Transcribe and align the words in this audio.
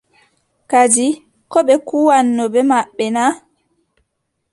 Kadi 0.71 1.05
koo 1.51 1.65
ɓe 1.67 1.73
kuwanno 1.87 2.43
bee 2.53 2.67
maɓɓe 2.69 3.05
na? 3.15 3.23